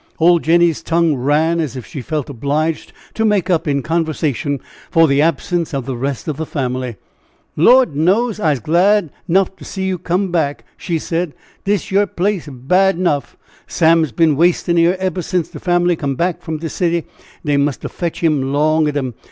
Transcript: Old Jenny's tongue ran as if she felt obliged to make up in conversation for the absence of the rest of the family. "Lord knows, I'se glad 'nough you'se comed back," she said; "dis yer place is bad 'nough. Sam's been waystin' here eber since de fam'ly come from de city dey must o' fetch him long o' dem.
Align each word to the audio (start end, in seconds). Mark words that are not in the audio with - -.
Old 0.17 0.41
Jenny's 0.41 0.81
tongue 0.81 1.13
ran 1.15 1.59
as 1.59 1.75
if 1.75 1.85
she 1.85 2.01
felt 2.01 2.27
obliged 2.27 2.91
to 3.13 3.23
make 3.23 3.51
up 3.51 3.67
in 3.67 3.83
conversation 3.83 4.59
for 4.89 5.07
the 5.07 5.21
absence 5.21 5.75
of 5.75 5.85
the 5.85 5.95
rest 5.95 6.27
of 6.27 6.37
the 6.37 6.45
family. 6.47 6.95
"Lord 7.55 7.95
knows, 7.95 8.39
I'se 8.39 8.61
glad 8.61 9.11
'nough 9.27 9.49
you'se 9.59 9.99
comed 10.03 10.31
back," 10.31 10.65
she 10.75 10.97
said; 10.97 11.35
"dis 11.65 11.91
yer 11.91 12.07
place 12.07 12.47
is 12.47 12.53
bad 12.55 12.97
'nough. 12.97 13.37
Sam's 13.67 14.11
been 14.11 14.35
waystin' 14.35 14.75
here 14.77 14.97
eber 14.99 15.21
since 15.21 15.49
de 15.49 15.59
fam'ly 15.59 15.95
come 15.95 16.17
from 16.39 16.57
de 16.57 16.69
city 16.69 17.05
dey 17.45 17.57
must 17.57 17.85
o' 17.85 17.89
fetch 17.89 18.21
him 18.23 18.51
long 18.51 18.87
o' 18.87 18.91
dem. 18.91 19.13